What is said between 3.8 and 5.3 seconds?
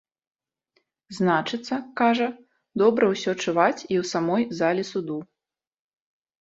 і ў самой залі суду.